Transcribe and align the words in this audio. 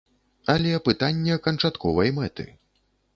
Але 0.53 0.71
пытанне 0.87 1.37
канчатковай 1.47 2.09
мэты. 2.17 2.47